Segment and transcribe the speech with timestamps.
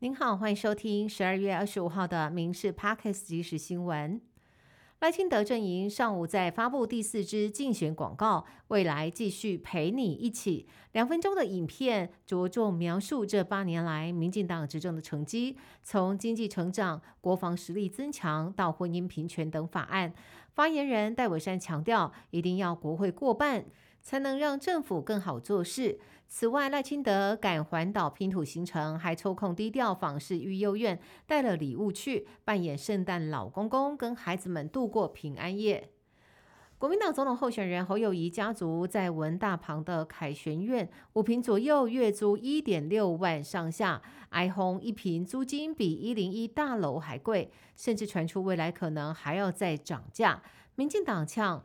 [0.00, 4.20] 您好，欢迎收听十二月二十五号的《民事 Parkes 即时新闻》。
[5.00, 10.68] 赖清德阵营上午在发布第四支竞选广告，未来继续陪你一起。
[10.92, 20.12] 两分钟的影片着重描述这八年来民进党执政的成绩，从经济成长、国防实力增强到婚姻平权等法案。
[20.52, 23.64] 发言人戴伟山强调，一定要国会过半。
[24.02, 25.98] 才能让政府更好做事。
[26.28, 35.90] 此外，赖清德赶环岛拼图行程，还抽空低调访视育幼院，带了礼物去扮演圣诞老公公，跟孩子们度过平安夜。
[36.78, 50.42] 国民党总统候选人侯友谊家族在文大旁的凯旋苑五平左右，月租一点六万上下，哀轰一平租金比一零一大楼还贵，甚至传出未来可能还要再涨价。
[50.74, 51.64] 民进党呛。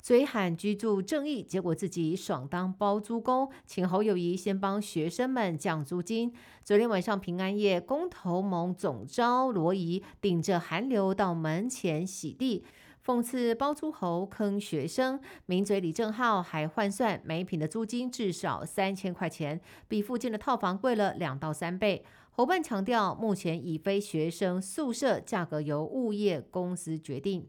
[0.00, 6.32] 嘴喊居住正义，结果自己爽当包租公，请侯友谊先帮学生们降租金。
[6.64, 12.64] 昨天晚上平安夜，公投盟总招罗仪顶着寒流到门前洗地，
[13.04, 15.20] 讽刺包租侯坑学生。
[15.46, 22.04] 名嘴李正浩还换算每平的租金至少三千块钱，比附近的套房贵了两到三倍。
[22.30, 27.48] 侯办强调，目前已非学生宿舍价格由物业公司决定。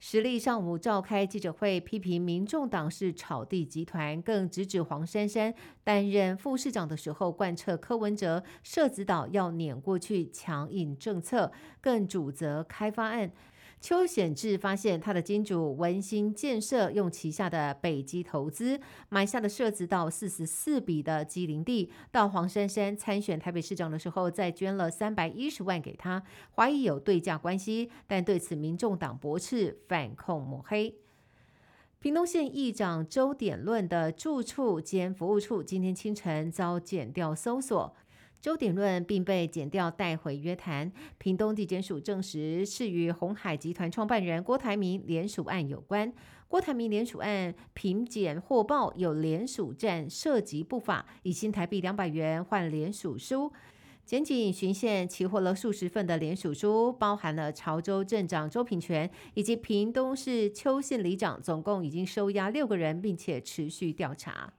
[0.00, 13.32] 实力上午召开记者会，批评民众党是炒地集团，更直指黄珊珊担任副市长的时候贯彻柯文哲设子岛要撵过去强硬政策，更主责开发案。
[13.80, 26.22] 邱显志发现他的金主文心建设用旗下的北基投资买下的社子岛四十四笔的基林地，到黄珊珊参选台北市长的时候再捐了三百一十万给他，
[26.56, 30.96] 怀疑有对价关系，但对此民众党驳斥反控抹黑。
[32.00, 37.94] 屏东县议长周典论的住处兼服务处今天清晨遭剪掉搜索。
[38.40, 40.90] 周鼎论并被剪掉带回约谈。
[41.18, 46.12] 屏东地检署证实，是与红海集团创办人郭台铭联署案有关。
[46.46, 53.52] 郭台铭联署案评检获报有联署站涉及不法，以新台币两百元换联署书。
[54.06, 64.50] 检警巡线起获了数十份的联署书，包含了潮州镇长周品全以及屏东市邱县里长，总共已经收押六个人，并且持续调查。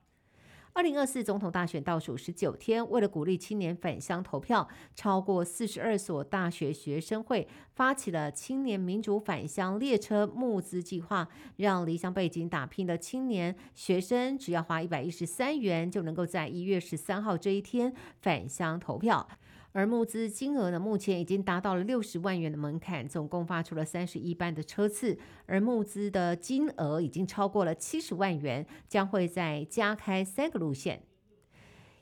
[0.73, 19.27] 二零二四总统大选倒数十九天，为了鼓励青年返乡投票，超过四十二所大学学生会发起了青年民主返乡列车募资计划，让离乡背景打拼的青年学生只要花一百一十三元，就能够在一月十三号这一天返乡投票。
[19.71, 31.03] 而募资金额呢，目前已经达到了六十万元的门槛，总共发出了三十一班的车次，而募资的金额已经超过了七十万元，将会再加开三个路线。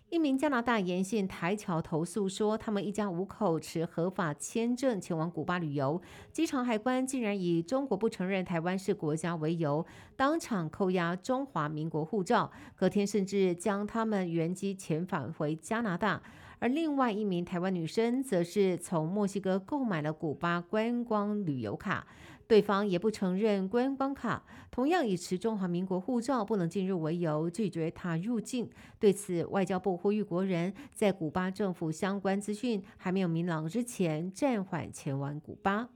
[0.10, 6.02] 一名加拿大沿线台侨投诉说，他们一家五口持合法签证前往古巴旅游，
[6.32, 9.86] 机场海关竟然以中国不承认台湾是国家为由，
[10.16, 16.24] 当场扣押中华民国护照，隔天甚至将他们原机遣返回加拿大。
[16.60, 22.08] 而另外一名台湾女生，则是从墨西哥购买了古巴观光旅游卡，
[22.48, 28.70] 对方也不承认观光卡，同样以持中华民国护照不能进入为由，拒绝她入境。
[29.00, 35.90] 对此，外交部呼吁国人在古巴政府相关资讯还没有明朗之前，暂缓前往古巴。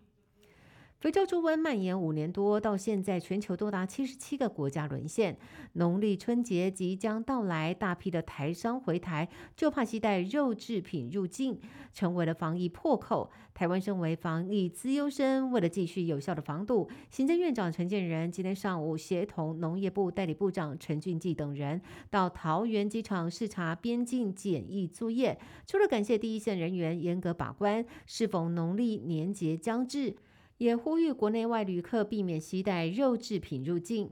[1.01, 5.35] 非洲猪瘟蔓延五年多，到现在全球多达七十七个国家沦陷。
[5.73, 11.59] 农历春节即将到来，大批的台商回台，就怕携带肉制品入境，
[11.91, 13.31] 成为了防疫破口。
[13.51, 21.81] 台湾身为防疫资优生，为了继续有效的防堵，行政院长陈建仁今天上午协同农业部代理部长陈俊记等人，
[22.11, 25.39] 到桃园机场视察边境检疫作业。
[25.65, 30.15] 除了感谢第一线人员严格把关，是否农历年节将至？
[30.61, 34.11] 也呼吁国内外旅客避免携带肉制品入境。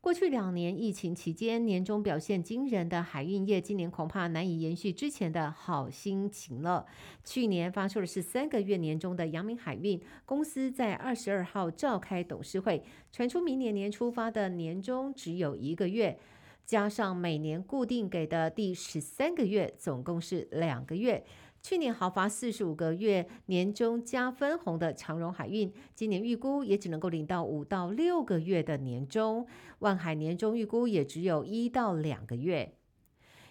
[0.00, 6.84] 过去两年疫情期间，年终表现惊人的海运业，今年恐怕难以延续之前的好心情了。
[7.22, 12.82] 去年发出的是三个月年终的阳明海运公司，在二十二号召开董事会，
[13.12, 16.18] 传出明年年初发的年终只有一个月，
[16.66, 21.24] 加上每年固定给的第十三个月，总共是两个月。
[21.60, 29.46] 去年豪华四十五个月年终加分红的长荣海运，今年预估也只能够领到五到六个月的年终。
[29.80, 32.74] 万海年终预估也只有一到两个月。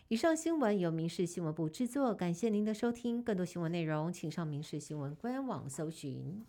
[0.08, 3.22] 以上新闻由民事新闻部制作，感谢您的收听。
[3.22, 6.46] 更多新闻内容，请上民事新闻官网搜寻。